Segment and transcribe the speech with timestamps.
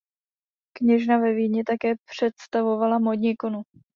[0.77, 3.61] Kněžna ve Vídni také představovala módní ikonu.